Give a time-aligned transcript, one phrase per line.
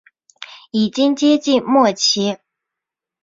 [0.71, 2.39] 已经接近末期